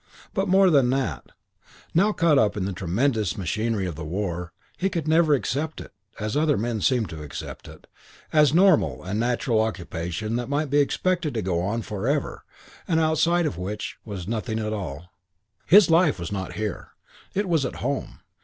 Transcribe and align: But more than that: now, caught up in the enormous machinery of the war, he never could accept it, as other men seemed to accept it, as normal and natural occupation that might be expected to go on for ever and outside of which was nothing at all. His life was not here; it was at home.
But 0.33 0.47
more 0.49 0.71
than 0.71 0.89
that: 0.89 1.25
now, 1.93 2.11
caught 2.11 2.39
up 2.39 2.57
in 2.57 2.65
the 2.65 2.73
enormous 2.75 3.37
machinery 3.37 3.85
of 3.85 3.93
the 3.93 4.03
war, 4.03 4.51
he 4.75 4.89
never 5.05 5.33
could 5.35 5.37
accept 5.37 5.79
it, 5.79 5.93
as 6.19 6.35
other 6.35 6.57
men 6.57 6.81
seemed 6.81 7.07
to 7.09 7.21
accept 7.21 7.67
it, 7.67 7.85
as 8.33 8.51
normal 8.51 9.03
and 9.03 9.19
natural 9.19 9.61
occupation 9.61 10.37
that 10.37 10.49
might 10.49 10.71
be 10.71 10.79
expected 10.79 11.35
to 11.35 11.43
go 11.43 11.61
on 11.61 11.83
for 11.83 12.07
ever 12.07 12.43
and 12.87 12.99
outside 12.99 13.45
of 13.45 13.59
which 13.59 13.99
was 14.03 14.27
nothing 14.27 14.57
at 14.57 14.73
all. 14.73 15.11
His 15.67 15.91
life 15.91 16.17
was 16.17 16.31
not 16.31 16.53
here; 16.53 16.93
it 17.35 17.47
was 17.47 17.63
at 17.63 17.75
home. 17.85 18.21